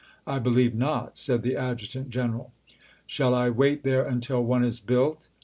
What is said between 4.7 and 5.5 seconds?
built